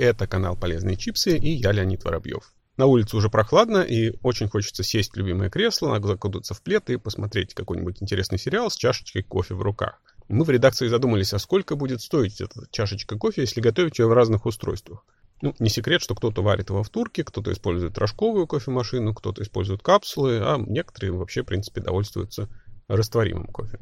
это 0.00 0.26
канал 0.26 0.56
«Полезные 0.56 0.96
чипсы» 0.96 1.36
и 1.36 1.50
я 1.50 1.72
Леонид 1.72 2.04
Воробьев. 2.04 2.52
На 2.76 2.86
улице 2.86 3.16
уже 3.16 3.28
прохладно 3.28 3.82
и 3.82 4.16
очень 4.22 4.48
хочется 4.48 4.82
сесть 4.82 5.12
в 5.12 5.16
любимое 5.16 5.50
кресло, 5.50 6.00
закутаться 6.02 6.54
в 6.54 6.62
плед 6.62 6.88
и 6.88 6.96
посмотреть 6.96 7.52
какой-нибудь 7.52 8.02
интересный 8.02 8.38
сериал 8.38 8.70
с 8.70 8.76
чашечкой 8.76 9.22
кофе 9.22 9.54
в 9.54 9.60
руках. 9.60 10.00
Мы 10.28 10.44
в 10.44 10.50
редакции 10.50 10.88
задумались, 10.88 11.34
а 11.34 11.38
сколько 11.38 11.76
будет 11.76 12.00
стоить 12.00 12.40
эта 12.40 12.66
чашечка 12.70 13.18
кофе, 13.18 13.42
если 13.42 13.60
готовить 13.60 13.98
ее 13.98 14.06
в 14.06 14.12
разных 14.12 14.46
устройствах. 14.46 15.04
Ну, 15.42 15.54
не 15.58 15.68
секрет, 15.68 16.00
что 16.00 16.14
кто-то 16.14 16.42
варит 16.42 16.70
его 16.70 16.82
в 16.82 16.88
турке, 16.88 17.24
кто-то 17.24 17.52
использует 17.52 17.98
рожковую 17.98 18.46
кофемашину, 18.46 19.14
кто-то 19.14 19.42
использует 19.42 19.82
капсулы, 19.82 20.38
а 20.38 20.56
некоторые 20.58 21.12
вообще, 21.12 21.42
в 21.42 21.46
принципе, 21.46 21.80
довольствуются 21.80 22.48
растворимым 22.88 23.46
кофе. 23.48 23.78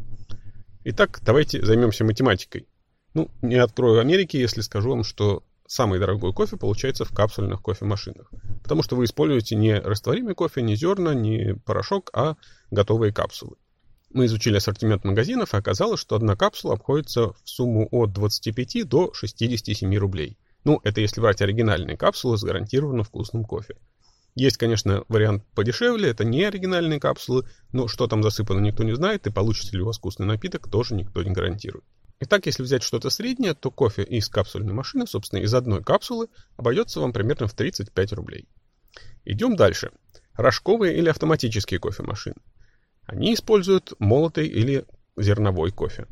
Итак, 0.84 1.20
давайте 1.22 1.64
займемся 1.64 2.04
математикой. 2.04 2.66
Ну, 3.14 3.30
не 3.42 3.56
открою 3.56 4.00
Америки, 4.00 4.36
если 4.36 4.60
скажу 4.60 4.90
вам, 4.90 5.04
что 5.04 5.44
самый 5.68 6.00
дорогой 6.00 6.32
кофе 6.32 6.56
получается 6.56 7.04
в 7.04 7.12
капсульных 7.12 7.62
кофемашинах. 7.62 8.32
Потому 8.62 8.82
что 8.82 8.96
вы 8.96 9.04
используете 9.04 9.54
не 9.54 9.78
растворимый 9.78 10.34
кофе, 10.34 10.62
не 10.62 10.74
зерна, 10.74 11.14
не 11.14 11.54
порошок, 11.64 12.10
а 12.12 12.34
готовые 12.70 13.12
капсулы. 13.12 13.56
Мы 14.10 14.24
изучили 14.24 14.56
ассортимент 14.56 15.04
магазинов, 15.04 15.52
и 15.52 15.56
оказалось, 15.58 16.00
что 16.00 16.16
одна 16.16 16.34
капсула 16.34 16.74
обходится 16.74 17.34
в 17.34 17.40
сумму 17.44 17.86
от 17.90 18.12
25 18.12 18.88
до 18.88 19.12
67 19.12 19.94
рублей. 19.96 20.38
Ну, 20.64 20.80
это 20.82 21.00
если 21.00 21.20
брать 21.20 21.42
оригинальные 21.42 21.98
капсулы 21.98 22.38
с 22.38 22.42
гарантированно 22.42 23.04
вкусным 23.04 23.44
кофе. 23.44 23.76
Есть, 24.34 24.56
конечно, 24.56 25.04
вариант 25.08 25.44
подешевле, 25.54 26.10
это 26.10 26.24
не 26.24 26.44
оригинальные 26.44 27.00
капсулы, 27.00 27.44
но 27.72 27.88
что 27.88 28.06
там 28.06 28.22
засыпано, 28.22 28.60
никто 28.60 28.84
не 28.84 28.94
знает, 28.94 29.26
и 29.26 29.30
получится 29.30 29.76
ли 29.76 29.82
у 29.82 29.86
вас 29.86 29.98
вкусный 29.98 30.26
напиток, 30.26 30.70
тоже 30.70 30.94
никто 30.94 31.22
не 31.22 31.32
гарантирует. 31.32 31.84
Итак, 32.20 32.46
если 32.46 32.62
взять 32.62 32.82
что-то 32.82 33.10
среднее, 33.10 33.54
то 33.54 33.70
кофе 33.70 34.02
из 34.02 34.28
капсульной 34.28 34.74
машины, 34.74 35.06
собственно, 35.06 35.40
из 35.40 35.54
одной 35.54 35.84
капсулы, 35.84 36.28
обойдется 36.56 37.00
вам 37.00 37.12
примерно 37.12 37.46
в 37.46 37.54
35 37.54 38.12
рублей. 38.14 38.48
Идем 39.24 39.54
дальше. 39.54 39.92
Рожковые 40.34 40.96
или 40.96 41.08
автоматические 41.08 41.78
кофемашины. 41.78 42.36
Они 43.04 43.34
используют 43.34 43.92
молотый 43.98 44.48
или 44.48 44.84
зерновой 45.16 45.70
кофе. 45.70 46.06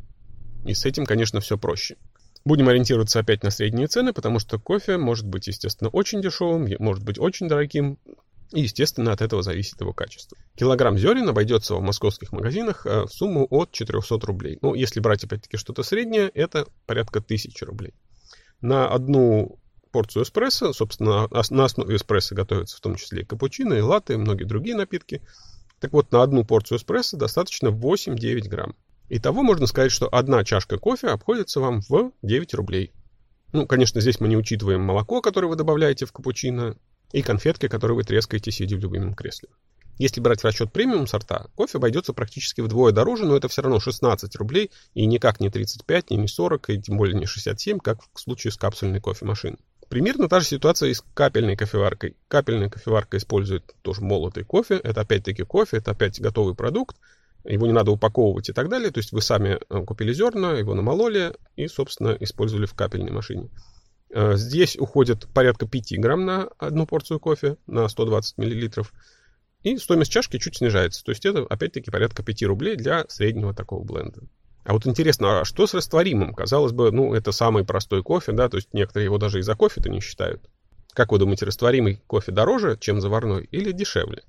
И 0.64 0.74
с 0.74 0.84
этим, 0.84 1.06
конечно, 1.06 1.40
все 1.40 1.58
проще. 1.58 1.96
Будем 2.44 2.68
ориентироваться 2.68 3.18
опять 3.18 3.42
на 3.42 3.50
средние 3.50 3.88
цены, 3.88 4.12
потому 4.12 4.38
что 4.38 4.60
кофе 4.60 4.98
может 4.98 5.26
быть, 5.26 5.48
естественно, 5.48 5.90
очень 5.90 6.22
дешевым, 6.22 6.68
может 6.78 7.04
быть 7.04 7.18
очень 7.18 7.48
дорогим, 7.48 7.98
и, 8.52 8.62
естественно, 8.62 9.12
от 9.12 9.22
этого 9.22 9.42
зависит 9.42 9.80
его 9.80 9.92
качество. 9.92 10.36
Килограмм 10.56 10.98
зерен 10.98 11.28
обойдется 11.28 11.74
в 11.74 11.82
московских 11.82 12.32
магазинах 12.32 12.86
э, 12.86 13.04
в 13.04 13.08
сумму 13.08 13.46
от 13.50 13.72
400 13.72 14.18
рублей. 14.26 14.58
Ну, 14.62 14.74
если 14.74 15.00
брать, 15.00 15.24
опять-таки, 15.24 15.56
что-то 15.56 15.82
среднее, 15.82 16.28
это 16.28 16.66
порядка 16.86 17.18
1000 17.18 17.66
рублей. 17.66 17.94
На 18.60 18.88
одну 18.88 19.58
порцию 19.90 20.24
эспрессо, 20.24 20.72
собственно, 20.72 21.28
на 21.50 21.64
основе 21.64 21.96
эспрессо 21.96 22.34
готовятся 22.34 22.76
в 22.76 22.80
том 22.80 22.96
числе 22.96 23.22
и 23.22 23.24
капучино, 23.24 23.74
и 23.74 23.80
латте, 23.80 24.14
и 24.14 24.16
многие 24.16 24.44
другие 24.44 24.76
напитки. 24.76 25.22
Так 25.80 25.92
вот, 25.92 26.12
на 26.12 26.22
одну 26.22 26.44
порцию 26.44 26.78
эспрессо 26.78 27.16
достаточно 27.16 27.68
8-9 27.68 28.48
грамм. 28.48 28.76
Итого 29.08 29.42
можно 29.42 29.66
сказать, 29.66 29.92
что 29.92 30.08
одна 30.08 30.44
чашка 30.44 30.78
кофе 30.78 31.08
обходится 31.08 31.60
вам 31.60 31.80
в 31.80 32.12
9 32.22 32.54
рублей. 32.54 32.92
Ну, 33.52 33.66
конечно, 33.66 34.00
здесь 34.00 34.20
мы 34.20 34.28
не 34.28 34.36
учитываем 34.36 34.82
молоко, 34.82 35.22
которое 35.22 35.46
вы 35.46 35.56
добавляете 35.56 36.06
в 36.06 36.12
капучино, 36.12 36.76
и 37.12 37.22
конфетки, 37.22 37.68
которые 37.68 37.96
вы 37.96 38.04
трескаете, 38.04 38.50
сидя 38.50 38.76
в 38.76 38.80
любимом 38.80 39.14
кресле. 39.14 39.48
Если 39.98 40.20
брать 40.20 40.42
в 40.42 40.44
расчет 40.44 40.72
премиум 40.72 41.06
сорта, 41.06 41.46
кофе 41.54 41.78
обойдется 41.78 42.12
практически 42.12 42.60
вдвое 42.60 42.92
дороже, 42.92 43.24
но 43.24 43.36
это 43.36 43.48
все 43.48 43.62
равно 43.62 43.80
16 43.80 44.36
рублей, 44.36 44.70
и 44.92 45.06
никак 45.06 45.40
не 45.40 45.48
35, 45.48 46.10
не 46.10 46.28
40, 46.28 46.70
и 46.70 46.82
тем 46.82 46.98
более 46.98 47.18
не 47.18 47.24
67, 47.24 47.78
как 47.78 48.00
в 48.12 48.20
случае 48.20 48.52
с 48.52 48.56
капсульной 48.56 49.00
кофемашиной. 49.00 49.58
Примерно 49.88 50.28
та 50.28 50.40
же 50.40 50.46
ситуация 50.46 50.90
и 50.90 50.94
с 50.94 51.02
капельной 51.14 51.56
кофеваркой. 51.56 52.16
Капельная 52.28 52.68
кофеварка 52.68 53.16
использует 53.16 53.74
тоже 53.82 54.02
молотый 54.02 54.44
кофе, 54.44 54.74
это 54.74 55.00
опять-таки 55.00 55.44
кофе, 55.44 55.78
это 55.78 55.92
опять 55.92 56.20
готовый 56.20 56.54
продукт, 56.54 56.96
его 57.44 57.66
не 57.66 57.72
надо 57.72 57.90
упаковывать 57.92 58.48
и 58.48 58.52
так 58.52 58.68
далее, 58.68 58.90
то 58.90 58.98
есть 58.98 59.12
вы 59.12 59.22
сами 59.22 59.58
э, 59.70 59.84
купили 59.84 60.12
зерна, 60.12 60.52
его 60.52 60.74
намололи 60.74 61.34
и, 61.54 61.68
собственно, 61.68 62.16
использовали 62.20 62.66
в 62.66 62.74
капельной 62.74 63.12
машине. 63.12 63.48
Э, 64.10 64.36
здесь 64.36 64.76
уходит 64.76 65.26
порядка 65.34 65.66
5 65.66 65.98
грамм 65.98 66.24
на 66.24 66.48
одну 66.58 66.86
порцию 66.86 67.20
кофе, 67.20 67.56
на 67.66 67.88
120 67.88 68.38
миллилитров. 68.38 68.92
И 69.62 69.76
стоимость 69.78 70.12
чашки 70.12 70.38
чуть 70.38 70.56
снижается. 70.56 71.02
То 71.04 71.10
есть 71.10 71.26
это, 71.26 71.44
опять-таки, 71.48 71.90
порядка 71.90 72.22
5 72.22 72.42
рублей 72.44 72.76
для 72.76 73.04
среднего 73.08 73.54
такого 73.54 73.82
бленда. 73.82 74.22
А 74.64 74.72
вот 74.72 74.86
интересно, 74.86 75.40
а 75.40 75.44
что 75.44 75.66
с 75.66 75.74
растворимым? 75.74 76.34
Казалось 76.34 76.72
бы, 76.72 76.90
ну, 76.90 77.14
это 77.14 77.30
самый 77.30 77.64
простой 77.64 78.02
кофе, 78.02 78.32
да, 78.32 78.48
то 78.48 78.56
есть 78.56 78.68
некоторые 78.72 79.04
его 79.04 79.18
даже 79.18 79.38
и 79.38 79.42
за 79.42 79.54
кофе-то 79.54 79.88
не 79.88 80.00
считают. 80.00 80.50
Как 80.92 81.12
вы 81.12 81.18
думаете, 81.18 81.44
растворимый 81.44 82.00
кофе 82.06 82.32
дороже, 82.32 82.76
чем 82.80 83.00
заварной, 83.00 83.44
или 83.52 83.70
дешевле? 83.70 84.24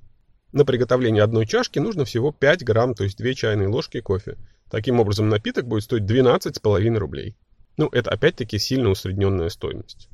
На 0.51 0.63
приготовление 0.63 1.23
одной 1.23 1.45
чашки 1.45 1.79
нужно 1.79 2.05
всего 2.05 2.31
5 2.31 2.63
грамм, 2.63 2.93
то 2.93 3.03
есть 3.03 3.17
2 3.17 3.33
чайные 3.33 3.67
ложки 3.67 3.99
кофе. 3.99 4.37
Таким 4.69 4.99
образом, 4.99 5.29
напиток 5.29 5.65
будет 5.65 5.83
стоить 5.83 6.03
12,5 6.03 6.97
рублей. 6.97 7.35
Ну, 7.77 7.87
это 7.91 8.09
опять-таки 8.09 8.57
сильно 8.57 8.89
усредненная 8.89 9.49
стоимость. 9.49 10.09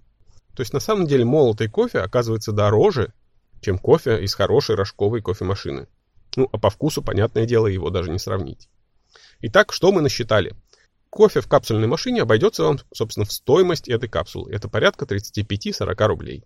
То 0.56 0.62
есть 0.62 0.74
на 0.74 0.80
самом 0.80 1.08
деле 1.08 1.26
молотый 1.26 1.70
кофе 1.70 2.00
оказывается 2.00 2.52
дороже, 2.52 3.14
чем 3.62 3.80
кофе 3.80 4.22
из 4.22 4.36
хорошей 4.36 4.76
рожковой 4.76 5.22
кофемашины. 5.22 5.88
Ну, 6.36 6.50
а 6.52 6.58
по 6.58 6.70
вкусу, 6.70 7.02
понятное 7.02 7.46
дело, 7.46 7.68
его 7.68 7.90
даже 7.90 8.12
не 8.12 8.20
сравнить. 8.20 8.70
Итак, 9.42 9.72
что 9.72 9.92
мы 9.92 10.02
насчитали? 10.02 10.56
Кофе 11.10 11.42
в 11.42 11.48
капсульной 11.48 11.88
машине 11.88 12.24
обойдется 12.24 12.64
вам, 12.64 12.80
собственно, 12.94 13.26
в 13.26 13.32
стоимость 13.32 13.88
этой 13.88 14.10
капсулы. 14.10 14.52
Это 14.52 14.68
порядка 14.68 15.06
35-40 15.06 16.08
рублей. 16.08 16.44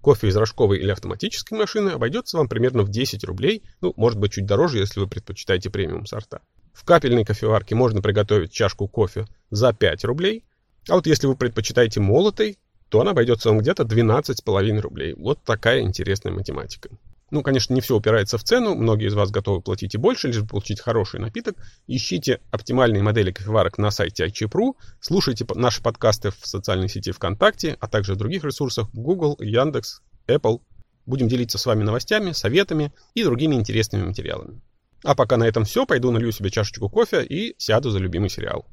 Кофе 0.00 0.28
из 0.28 0.36
рожковой 0.36 0.78
или 0.78 0.90
автоматической 0.90 1.58
машины 1.58 1.90
обойдется 1.90 2.36
вам 2.36 2.48
примерно 2.48 2.82
в 2.82 2.88
10 2.88 3.24
рублей, 3.24 3.64
ну, 3.80 3.92
может 3.96 4.18
быть, 4.18 4.32
чуть 4.32 4.46
дороже, 4.46 4.78
если 4.78 5.00
вы 5.00 5.08
предпочитаете 5.08 5.70
премиум 5.70 6.06
сорта. 6.06 6.40
В 6.72 6.84
капельной 6.84 7.24
кофеварке 7.24 7.74
можно 7.74 8.00
приготовить 8.00 8.52
чашку 8.52 8.86
кофе 8.86 9.26
за 9.50 9.72
5 9.72 10.04
рублей, 10.04 10.44
а 10.88 10.94
вот 10.94 11.06
если 11.06 11.26
вы 11.26 11.36
предпочитаете 11.36 12.00
молотой, 12.00 12.58
то 12.88 13.00
она 13.00 13.10
обойдется 13.10 13.50
вам 13.50 13.58
где-то 13.58 13.82
12,5 13.82 14.80
рублей. 14.80 15.14
Вот 15.14 15.42
такая 15.44 15.82
интересная 15.82 16.32
математика. 16.32 16.90
Ну, 17.30 17.42
конечно, 17.42 17.74
не 17.74 17.82
все 17.82 17.94
упирается 17.94 18.38
в 18.38 18.44
цену, 18.44 18.74
многие 18.74 19.08
из 19.08 19.14
вас 19.14 19.30
готовы 19.30 19.60
платить 19.60 19.94
и 19.94 19.98
больше, 19.98 20.28
лишь 20.28 20.40
бы 20.40 20.48
получить 20.48 20.80
хороший 20.80 21.20
напиток. 21.20 21.56
Ищите 21.86 22.40
оптимальные 22.50 23.02
модели 23.02 23.32
кофеварок 23.32 23.76
на 23.76 23.90
сайте 23.90 24.24
iChip.ru, 24.26 24.76
слушайте 25.00 25.46
наши 25.54 25.82
подкасты 25.82 26.30
в 26.30 26.46
социальной 26.46 26.88
сети 26.88 27.12
ВКонтакте, 27.12 27.76
а 27.80 27.86
также 27.86 28.14
в 28.14 28.16
других 28.16 28.44
ресурсах 28.44 28.88
Google, 28.94 29.36
Яндекс, 29.40 30.00
Apple. 30.26 30.62
Будем 31.04 31.28
делиться 31.28 31.58
с 31.58 31.66
вами 31.66 31.82
новостями, 31.84 32.32
советами 32.32 32.94
и 33.14 33.22
другими 33.22 33.56
интересными 33.56 34.04
материалами. 34.04 34.62
А 35.04 35.14
пока 35.14 35.36
на 35.36 35.44
этом 35.44 35.64
все, 35.64 35.84
пойду 35.84 36.10
налью 36.10 36.32
себе 36.32 36.50
чашечку 36.50 36.88
кофе 36.88 37.22
и 37.22 37.54
сяду 37.58 37.90
за 37.90 37.98
любимый 37.98 38.30
сериал. 38.30 38.66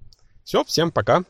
Все, 0.45 0.63
всем 0.63 0.91
пока! 0.91 1.25